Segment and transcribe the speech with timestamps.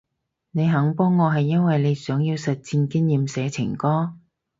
[0.49, 4.15] 你肯幫我係因為你想要實戰經驗寫情歌？